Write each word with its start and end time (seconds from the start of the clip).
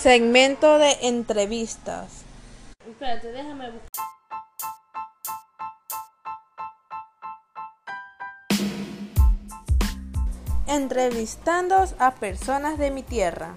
Segmento 0.00 0.78
de 0.78 0.96
entrevistas. 1.08 2.22
Espérate, 2.88 3.32
déjame 3.32 3.68
buscar. 3.72 4.04
Entrevistando 10.68 11.84
a 11.98 12.14
personas 12.14 12.78
de 12.78 12.92
mi 12.92 13.02
tierra. 13.02 13.56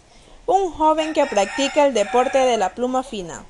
un 0.45 0.71
joven 0.71 1.13
que 1.13 1.25
practica 1.25 1.85
el 1.85 1.93
deporte 1.93 2.37
de 2.37 2.57
la 2.57 2.73
pluma 2.73 3.03
fina. 3.03 3.43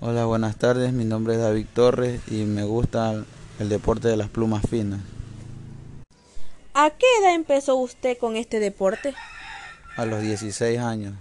Hola, 0.00 0.24
buenas 0.24 0.56
tardes, 0.56 0.92
mi 0.92 1.04
nombre 1.04 1.34
es 1.34 1.40
David 1.40 1.66
Torres 1.74 2.20
y 2.28 2.44
me 2.44 2.64
gusta 2.64 3.24
el 3.58 3.68
deporte 3.68 4.08
de 4.08 4.16
las 4.16 4.28
plumas 4.28 4.62
finas. 4.68 5.00
¿A 6.74 6.90
qué 6.90 7.06
edad 7.20 7.34
empezó 7.34 7.76
usted 7.76 8.18
con 8.18 8.36
este 8.36 8.58
deporte? 8.58 9.14
A 9.96 10.06
los 10.06 10.22
16 10.22 10.78
años. 10.78 11.14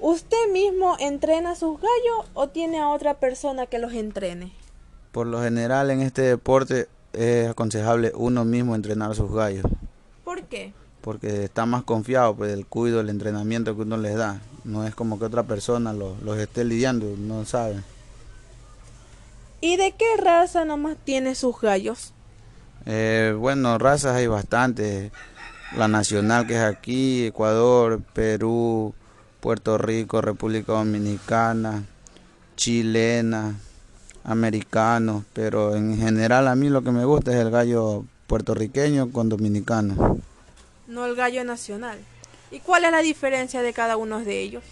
¿Usted 0.00 0.50
mismo 0.52 0.96
entrena 0.98 1.54
sus 1.54 1.80
gallos 1.80 2.30
o 2.34 2.48
tiene 2.48 2.78
a 2.78 2.88
otra 2.88 3.14
persona 3.14 3.66
que 3.66 3.78
los 3.78 3.92
entrene? 3.92 4.52
Por 5.12 5.26
lo 5.26 5.42
general 5.42 5.90
en 5.90 6.00
este 6.00 6.22
deporte 6.22 6.88
es 7.12 7.48
aconsejable 7.48 8.12
uno 8.14 8.44
mismo 8.44 8.74
entrenar 8.74 9.12
a 9.12 9.14
sus 9.14 9.32
gallos. 9.32 9.64
¿Por 10.24 10.42
qué? 10.44 10.72
Porque 11.04 11.44
está 11.44 11.66
más 11.66 11.82
confiado 11.84 12.34
pues, 12.34 12.50
del 12.50 12.64
cuido, 12.64 12.98
el 13.00 13.10
entrenamiento 13.10 13.76
que 13.76 13.82
uno 13.82 13.98
les 13.98 14.16
da. 14.16 14.40
No 14.64 14.86
es 14.86 14.94
como 14.94 15.18
que 15.18 15.26
otra 15.26 15.42
persona 15.42 15.92
los, 15.92 16.38
esté 16.38 16.64
lidiando, 16.64 17.14
no 17.18 17.44
sabe. 17.44 17.76
¿Y 19.60 19.76
de 19.76 19.92
qué 19.92 20.16
raza 20.16 20.64
nomás 20.64 20.96
tiene 21.04 21.34
sus 21.34 21.60
gallos? 21.60 22.14
Eh, 22.86 23.36
bueno, 23.38 23.76
razas 23.76 24.16
hay 24.16 24.28
bastantes. 24.28 25.12
La 25.76 25.88
nacional 25.88 26.46
que 26.46 26.54
es 26.54 26.62
aquí, 26.62 27.26
Ecuador, 27.26 28.00
Perú, 28.14 28.94
Puerto 29.40 29.76
Rico, 29.76 30.22
República 30.22 30.72
Dominicana, 30.72 31.84
chilena, 32.56 33.56
americanos, 34.24 35.24
pero 35.34 35.76
en 35.76 35.98
general 35.98 36.48
a 36.48 36.54
mí 36.54 36.70
lo 36.70 36.82
que 36.82 36.92
me 36.92 37.04
gusta 37.04 37.32
es 37.32 37.38
el 37.38 37.50
gallo 37.50 38.04
puertorriqueño 38.26 39.12
con 39.12 39.28
dominicano. 39.28 40.18
No 40.86 41.06
el 41.06 41.14
gallo 41.14 41.44
nacional. 41.44 41.98
¿Y 42.50 42.60
cuál 42.60 42.84
es 42.84 42.92
la 42.92 43.00
diferencia 43.00 43.62
de 43.62 43.72
cada 43.72 43.96
uno 43.96 44.20
de 44.20 44.40
ellos? 44.40 44.62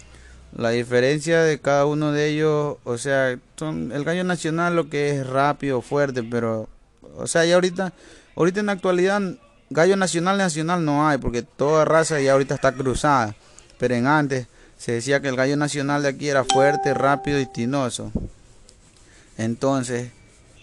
La 0.55 0.69
diferencia 0.69 1.41
de 1.41 1.59
cada 1.59 1.85
uno 1.85 2.11
de 2.11 2.29
ellos, 2.29 2.77
o 2.83 2.97
sea, 2.97 3.39
son 3.57 3.91
el 3.91 4.03
gallo 4.03 4.23
nacional 4.23 4.75
lo 4.75 4.89
que 4.89 5.09
es 5.09 5.27
rápido, 5.27 5.81
fuerte, 5.81 6.21
pero, 6.21 6.69
o 7.17 7.25
sea, 7.25 7.43
ya 7.43 7.55
ahorita, 7.55 7.91
ahorita 8.35 8.59
en 8.59 8.67
la 8.67 8.73
actualidad, 8.73 9.21
gallo 9.71 9.97
nacional 9.97 10.37
nacional 10.37 10.85
no 10.85 11.07
hay, 11.07 11.17
porque 11.17 11.41
toda 11.41 11.85
raza 11.85 12.21
ya 12.21 12.33
ahorita 12.33 12.53
está 12.53 12.71
cruzada, 12.71 13.35
pero 13.79 13.95
en 13.95 14.05
antes 14.05 14.47
se 14.77 14.91
decía 14.91 15.21
que 15.21 15.29
el 15.29 15.35
gallo 15.35 15.57
nacional 15.57 16.03
de 16.03 16.09
aquí 16.09 16.29
era 16.29 16.43
fuerte, 16.43 16.93
rápido 16.93 17.39
y 17.39 17.45
tinoso. 17.47 18.11
Entonces, 19.37 20.11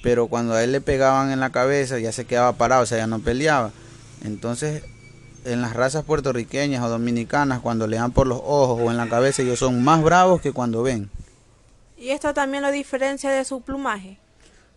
pero 0.03 0.29
cuando 0.29 0.55
a 0.55 0.63
él 0.63 0.73
le 0.73 0.81
pegaban 0.81 1.33
en 1.33 1.41
la 1.41 1.51
cabeza 1.51 1.99
ya 1.99 2.13
se 2.13 2.27
quedaba 2.27 2.53
parado, 2.53 2.83
o 2.83 2.87
sea, 2.87 2.99
ya 2.99 3.07
no 3.07 3.19
peleaba. 3.19 3.73
Entonces, 4.25 4.85
en 5.45 5.63
las 5.63 5.75
razas 5.75 6.05
puertorriqueñas 6.05 6.83
o 6.83 6.89
dominicanas, 6.89 7.61
cuando 7.61 7.87
le 7.87 7.97
dan 7.97 8.13
por 8.13 8.27
los 8.27 8.41
ojos 8.43 8.81
o 8.83 8.91
en 8.91 8.97
la 8.97 9.09
cabeza, 9.09 9.43
ellos 9.43 9.59
son 9.59 9.83
más 9.83 10.03
bravos 10.03 10.41
que 10.41 10.53
cuando 10.53 10.83
ven. 10.83 11.11
¿Y 11.97 12.11
esto 12.11 12.33
también 12.33 12.63
lo 12.63 12.71
diferencia 12.71 13.31
de 13.31 13.45
su 13.45 13.61
plumaje? 13.61 14.19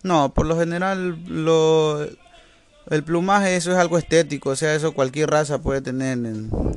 No, 0.02 0.34
por 0.34 0.44
lo 0.44 0.58
general 0.58 1.18
lo, 1.26 2.06
el 2.90 3.02
plumaje 3.02 3.56
eso 3.56 3.72
es 3.72 3.78
algo 3.78 3.96
estético, 3.96 4.50
o 4.50 4.56
sea, 4.56 4.74
eso 4.74 4.92
cualquier 4.92 5.30
raza 5.30 5.58
puede 5.58 5.80
tener 5.80 6.18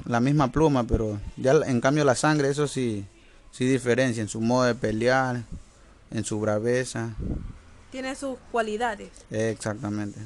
la 0.06 0.22
misma 0.22 0.52
pluma, 0.52 0.86
pero 0.86 1.20
ya 1.36 1.52
en 1.66 1.82
cambio 1.82 2.06
la 2.06 2.16
sangre 2.16 2.50
eso 2.50 2.68
sí, 2.68 3.06
sí 3.52 3.66
diferencia 3.66 4.22
en 4.22 4.30
su 4.30 4.40
modo 4.40 4.64
de 4.64 4.76
pelear, 4.76 5.44
en 6.12 6.24
su 6.24 6.40
braveza. 6.40 7.10
Tiene 7.92 8.16
sus 8.16 8.38
cualidades. 8.52 9.10
Exactamente. 9.32 10.20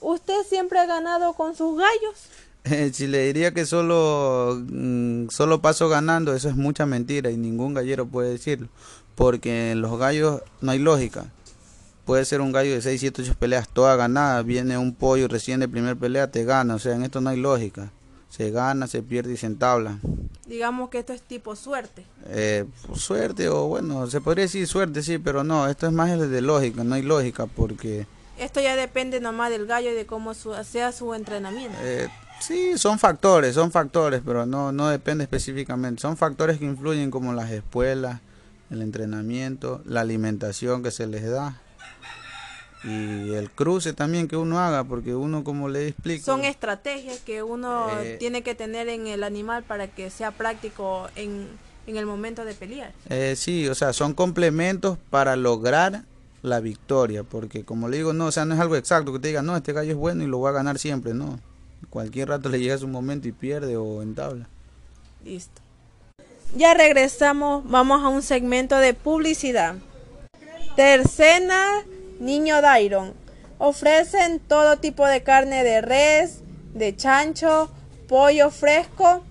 ¿Usted 0.00 0.42
siempre 0.46 0.78
ha 0.78 0.86
ganado 0.86 1.32
con 1.32 1.54
sus 1.56 1.78
gallos? 1.78 2.28
Si 2.92 3.06
le 3.06 3.26
diría 3.26 3.52
que 3.52 3.66
solo, 3.66 4.60
mm, 4.68 5.28
solo 5.28 5.60
paso 5.60 5.88
ganando, 5.88 6.34
eso 6.34 6.48
es 6.48 6.56
mucha 6.56 6.86
mentira 6.86 7.30
y 7.30 7.36
ningún 7.36 7.74
gallero 7.74 8.06
puede 8.06 8.30
decirlo. 8.30 8.68
Porque 9.14 9.72
en 9.72 9.82
los 9.82 9.98
gallos 9.98 10.42
no 10.60 10.72
hay 10.72 10.78
lógica. 10.78 11.26
Puede 12.04 12.24
ser 12.24 12.40
un 12.40 12.50
gallo 12.50 12.72
de 12.72 12.82
6, 12.82 13.00
7, 13.00 13.22
8 13.22 13.34
peleas 13.38 13.68
toda 13.68 13.94
ganada. 13.96 14.42
Viene 14.42 14.78
un 14.78 14.94
pollo 14.94 15.28
recién 15.28 15.60
de 15.60 15.68
primer 15.68 15.96
pelea, 15.96 16.30
te 16.30 16.44
gana. 16.44 16.74
O 16.74 16.78
sea, 16.78 16.94
en 16.94 17.02
esto 17.02 17.20
no 17.20 17.30
hay 17.30 17.38
lógica. 17.38 17.92
Se 18.28 18.50
gana, 18.50 18.86
se 18.86 19.02
pierde 19.02 19.34
y 19.34 19.36
se 19.36 19.46
entabla. 19.46 19.98
Digamos 20.46 20.88
que 20.88 20.98
esto 20.98 21.12
es 21.12 21.20
tipo 21.20 21.54
suerte. 21.54 22.04
Eh, 22.28 22.64
suerte 22.94 23.50
o 23.50 23.68
bueno, 23.68 24.06
se 24.06 24.22
podría 24.22 24.44
decir 24.44 24.66
suerte, 24.66 25.02
sí, 25.02 25.18
pero 25.18 25.44
no, 25.44 25.68
esto 25.68 25.86
es 25.86 25.92
más 25.92 26.18
de 26.18 26.40
lógica, 26.40 26.82
no 26.82 26.94
hay 26.94 27.02
lógica 27.02 27.46
porque... 27.46 28.06
Esto 28.38 28.60
ya 28.62 28.74
depende 28.74 29.20
nomás 29.20 29.50
del 29.50 29.66
gallo 29.66 29.90
y 29.90 29.94
de 29.94 30.06
cómo 30.06 30.32
sea 30.32 30.92
su 30.92 31.12
entrenamiento. 31.12 31.76
Eh, 31.82 32.08
sí, 32.42 32.78
son 32.78 32.98
factores, 32.98 33.54
son 33.54 33.70
factores, 33.72 34.22
pero 34.24 34.46
no, 34.46 34.72
no 34.72 34.88
depende 34.88 35.24
específicamente. 35.24 36.02
Son 36.02 36.16
factores 36.16 36.58
que 36.58 36.64
influyen 36.64 37.10
como 37.10 37.32
las 37.32 37.50
espuelas, 37.50 38.20
el 38.70 38.82
entrenamiento, 38.82 39.82
la 39.84 40.00
alimentación 40.00 40.82
que 40.82 40.90
se 40.90 41.06
les 41.06 41.28
da 41.30 41.60
y 42.84 43.34
el 43.34 43.50
cruce 43.50 43.92
también 43.92 44.26
que 44.26 44.36
uno 44.36 44.58
haga, 44.58 44.84
porque 44.84 45.14
uno 45.14 45.44
como 45.44 45.68
le 45.68 45.88
explico... 45.88 46.24
Son 46.24 46.44
estrategias 46.44 47.20
que 47.20 47.42
uno 47.42 47.88
eh, 48.00 48.16
tiene 48.18 48.42
que 48.42 48.54
tener 48.54 48.88
en 48.88 49.06
el 49.06 49.22
animal 49.22 49.62
para 49.62 49.86
que 49.86 50.10
sea 50.10 50.32
práctico 50.32 51.08
en, 51.14 51.46
en 51.86 51.96
el 51.96 52.06
momento 52.06 52.44
de 52.44 52.54
pelear. 52.54 52.92
Eh, 53.08 53.34
sí, 53.36 53.68
o 53.68 53.74
sea, 53.74 53.92
son 53.92 54.14
complementos 54.14 54.98
para 55.10 55.36
lograr 55.36 56.02
la 56.42 56.58
victoria, 56.58 57.22
porque 57.22 57.64
como 57.64 57.88
le 57.88 57.98
digo, 57.98 58.12
no, 58.12 58.26
o 58.26 58.32
sea, 58.32 58.44
no 58.44 58.54
es 58.54 58.60
algo 58.60 58.74
exacto 58.74 59.12
que 59.12 59.20
te 59.20 59.28
diga, 59.28 59.42
no, 59.42 59.56
este 59.56 59.72
gallo 59.72 59.92
es 59.92 59.96
bueno 59.96 60.24
y 60.24 60.26
lo 60.26 60.40
va 60.40 60.50
a 60.50 60.54
ganar 60.54 60.78
siempre, 60.78 61.14
no. 61.14 61.38
Cualquier 61.90 62.28
rato 62.28 62.48
le 62.48 62.60
llega 62.60 62.78
su 62.78 62.88
momento 62.88 63.28
y 63.28 63.32
pierde 63.32 63.76
o 63.76 64.02
entabla. 64.02 64.48
Listo. 65.24 65.60
Ya 66.54 66.74
regresamos, 66.74 67.68
vamos 67.68 68.02
a 68.02 68.08
un 68.08 68.22
segmento 68.22 68.76
de 68.76 68.94
publicidad. 68.94 69.76
Tercena 70.76 71.82
Niño 72.20 72.60
Dairon. 72.60 73.14
Ofrecen 73.58 74.40
todo 74.40 74.78
tipo 74.78 75.06
de 75.06 75.22
carne 75.22 75.64
de 75.64 75.80
res, 75.80 76.40
de 76.74 76.96
chancho, 76.96 77.70
pollo 78.08 78.50
fresco. 78.50 79.24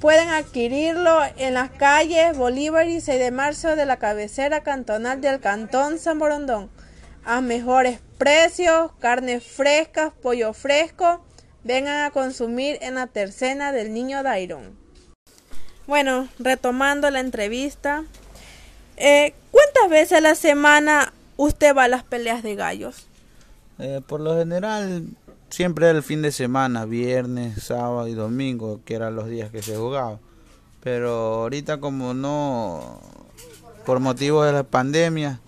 Pueden 0.00 0.28
adquirirlo 0.28 1.20
en 1.36 1.54
las 1.54 1.70
calles 1.70 2.36
Bolívar 2.36 2.86
y 2.86 3.00
6 3.00 3.18
de 3.18 3.30
marzo 3.30 3.76
de 3.76 3.86
la 3.86 3.98
cabecera 3.98 4.62
cantonal 4.62 5.20
del 5.20 5.40
Cantón 5.40 5.98
San 5.98 6.18
Borondón. 6.18 6.70
A 7.24 7.40
mejores 7.40 8.00
precios, 8.18 8.92
carnes 8.98 9.42
frescas, 9.42 10.12
pollo 10.22 10.52
fresco. 10.52 11.25
Vengan 11.66 12.04
a 12.04 12.12
consumir 12.12 12.78
en 12.80 12.94
la 12.94 13.08
tercena 13.08 13.72
del 13.72 13.92
niño 13.92 14.22
Dairon. 14.22 14.76
Bueno, 15.88 16.28
retomando 16.38 17.10
la 17.10 17.18
entrevista. 17.18 18.04
Eh, 18.96 19.34
¿Cuántas 19.50 19.90
veces 19.90 20.18
a 20.18 20.20
la 20.20 20.36
semana 20.36 21.12
usted 21.36 21.74
va 21.76 21.84
a 21.84 21.88
las 21.88 22.04
peleas 22.04 22.44
de 22.44 22.54
gallos? 22.54 23.08
Eh, 23.80 24.00
por 24.06 24.20
lo 24.20 24.36
general, 24.36 25.08
siempre 25.50 25.90
el 25.90 26.04
fin 26.04 26.22
de 26.22 26.30
semana, 26.30 26.84
viernes, 26.84 27.64
sábado 27.64 28.06
y 28.06 28.14
domingo, 28.14 28.80
que 28.84 28.94
eran 28.94 29.16
los 29.16 29.28
días 29.28 29.50
que 29.50 29.60
se 29.60 29.76
jugaba. 29.76 30.20
Pero 30.84 31.42
ahorita 31.42 31.80
como 31.80 32.14
no, 32.14 33.00
por 33.84 33.98
motivos 33.98 34.46
de 34.46 34.52
la 34.52 34.62
pandemia, 34.62 35.40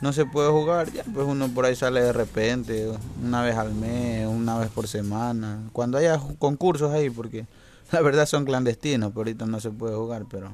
no 0.00 0.12
se 0.12 0.24
puede 0.24 0.50
jugar, 0.50 0.92
ya 0.92 1.04
pues 1.04 1.26
uno 1.26 1.48
por 1.48 1.64
ahí 1.64 1.74
sale 1.74 2.02
de 2.02 2.12
repente, 2.12 2.88
una 3.22 3.42
vez 3.42 3.56
al 3.56 3.74
mes, 3.74 4.26
una 4.26 4.58
vez 4.58 4.68
por 4.70 4.86
semana, 4.86 5.60
cuando 5.72 5.98
haya 5.98 6.20
concursos 6.38 6.92
ahí, 6.92 7.10
porque 7.10 7.46
la 7.92 8.00
verdad 8.00 8.26
son 8.26 8.44
clandestinos, 8.44 9.10
pero 9.10 9.20
ahorita 9.20 9.46
no 9.46 9.60
se 9.60 9.70
puede 9.70 9.96
jugar, 9.96 10.24
pero 10.30 10.50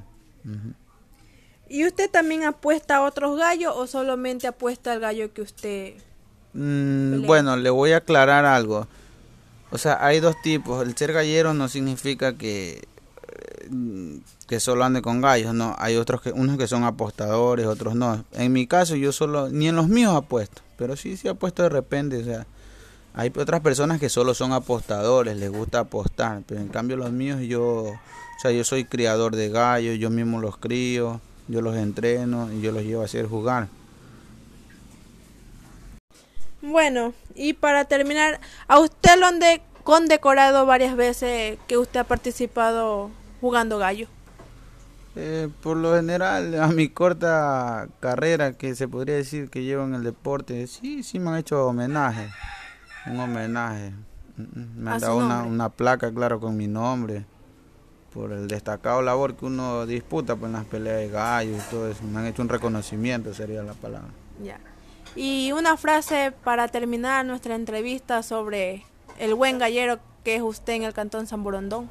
¿Y 1.69 1.87
usted 1.87 2.11
también 2.11 2.44
apuesta 2.44 2.96
a 2.96 3.02
otros 3.02 3.38
gallos 3.38 3.73
o 3.75 3.87
solamente 3.87 4.46
apuesta 4.46 4.93
al 4.93 5.00
gallo 5.00 5.32
que 5.32 5.43
usted... 5.43 5.94
Mm, 6.52 7.26
bueno, 7.26 7.56
le 7.56 7.70
voy 7.70 7.93
a 7.93 7.99
aclarar 7.99 8.44
algo. 8.44 8.87
O 9.70 9.79
sea, 9.79 10.05
hay 10.05 10.20
dos 10.20 10.37
tipos. 10.43 10.87
El 10.87 10.96
ser 10.96 11.12
gallero 11.12 11.55
no 11.55 11.69
significa 11.69 12.37
que 12.37 12.87
que 14.46 14.61
solo 14.61 14.84
ande 14.84 15.02
con 15.02 15.20
gallos, 15.20 15.55
no. 15.55 15.75
Hay 15.78 15.96
otros 15.96 16.20
que 16.20 16.32
unos 16.32 16.58
que 16.58 16.66
son 16.66 16.84
apostadores, 16.84 17.66
otros 17.66 17.94
no. 17.94 18.25
En 18.32 18.52
mi 18.52 18.66
caso 18.66 18.96
yo 18.96 19.12
solo 19.12 19.49
ni 19.49 19.69
en 19.69 19.76
los 19.76 19.88
míos 19.88 20.14
apuesto, 20.14 20.62
pero 20.76 20.96
sí 20.96 21.16
sí 21.16 21.28
apuesto 21.28 21.62
de 21.62 21.69
repente, 21.69 22.19
o 22.19 22.25
sea, 22.25 22.46
hay 23.14 23.32
otras 23.37 23.61
personas 23.61 24.00
que 24.00 24.08
solo 24.08 24.34
son 24.34 24.52
apostadores, 24.52 25.37
les 25.37 25.50
gusta 25.50 25.81
apostar, 25.81 26.43
pero 26.46 26.61
en 26.61 26.69
cambio 26.69 26.96
los 26.96 27.12
míos 27.12 27.40
yo, 27.43 27.84
o 27.84 28.40
sea, 28.40 28.50
yo 28.50 28.64
soy 28.64 28.84
criador 28.84 29.37
de 29.37 29.50
gallos, 29.50 29.99
yo 29.99 30.10
mismo 30.10 30.40
los 30.40 30.56
crío, 30.56 31.20
yo 31.46 31.60
los 31.60 31.76
entreno 31.76 32.52
y 32.52 32.60
yo 32.60 32.72
los 32.72 32.82
llevo 32.82 33.02
a 33.02 33.05
hacer 33.05 33.26
jugar. 33.26 33.69
Bueno, 36.60 37.12
y 37.34 37.52
para 37.52 37.84
terminar, 37.84 38.40
¿a 38.69 38.78
usted 38.78 39.19
lo 39.19 39.26
han 39.26 39.38
condecorado 39.84 40.64
varias 40.64 40.96
veces 40.96 41.58
que 41.69 41.76
usted 41.76 42.00
ha 42.00 42.05
participado 42.05 43.10
jugando 43.44 43.76
gallo? 43.76 44.06
Eh, 45.17 45.50
por 45.62 45.76
lo 45.76 45.94
general, 45.94 46.58
a 46.62 46.69
mi 46.69 46.88
corta 46.88 47.88
carrera, 48.00 48.55
que 48.55 48.75
se 48.75 48.88
podría 48.88 49.17
decir 49.17 49.50
que 49.50 49.62
llevo 49.62 49.85
en 49.85 49.94
el 49.94 50.02
deporte, 50.02 50.67
sí, 50.67 51.02
sí 51.02 51.19
me 51.19 51.29
han 51.29 51.37
hecho 51.37 51.67
homenaje, 51.67 52.31
un 53.06 53.20
homenaje. 53.20 53.93
Me 54.37 54.93
han 54.93 54.99
dado 54.99 55.19
una, 55.19 55.43
una, 55.43 55.69
placa, 55.69 56.11
claro, 56.11 56.41
con 56.41 56.56
mi 56.56 56.67
nombre, 56.67 57.26
por 58.14 58.32
el 58.32 58.49
destacado 58.49 59.02
labor 59.02 59.37
que 59.37 59.44
uno 59.44 59.85
disputa 59.85 60.37
pues, 60.37 60.49
en 60.49 60.55
las 60.55 60.64
peleas 60.64 60.96
de 60.96 61.08
gallos 61.11 61.62
y 61.62 61.70
todo 61.70 61.87
eso. 61.91 62.02
Me 62.05 62.20
han 62.20 62.26
hecho 62.26 62.41
un 62.41 62.49
reconocimiento, 62.49 63.35
sería 63.35 63.62
la 63.62 63.75
palabra. 63.75 64.08
Ya. 64.43 64.58
Y 65.14 65.52
una 65.52 65.76
frase 65.76 66.32
para 66.32 66.67
terminar 66.69 67.26
nuestra 67.26 67.55
entrevista 67.55 68.23
sobre 68.23 68.87
el 69.19 69.35
buen 69.35 69.58
gallero 69.58 69.99
que 70.25 70.37
es 70.37 70.43
usted 70.43 70.73
en 70.73 70.85
el 70.85 70.94
Cantón 70.94 71.26
San 71.26 71.44
Borondón. 71.44 71.91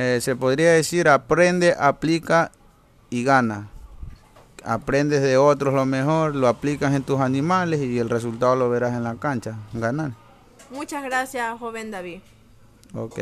Eh, 0.00 0.20
se 0.20 0.36
podría 0.36 0.70
decir 0.70 1.08
aprende, 1.08 1.74
aplica 1.76 2.52
y 3.10 3.24
gana. 3.24 3.68
Aprendes 4.64 5.22
de 5.22 5.36
otros 5.36 5.74
lo 5.74 5.86
mejor, 5.86 6.36
lo 6.36 6.46
aplicas 6.46 6.94
en 6.94 7.02
tus 7.02 7.18
animales 7.18 7.80
y 7.80 7.98
el 7.98 8.08
resultado 8.08 8.54
lo 8.54 8.70
verás 8.70 8.94
en 8.94 9.02
la 9.02 9.16
cancha, 9.16 9.56
ganar. 9.72 10.12
Muchas 10.70 11.02
gracias, 11.02 11.58
joven 11.58 11.90
David. 11.90 12.20
Ok. 12.94 13.18